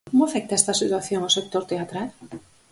Como 0.11 0.23
afecta 0.25 0.59
esta 0.59 0.79
situación 0.81 1.21
o 1.29 1.33
sector 1.37 1.63
teatral? 1.71 2.07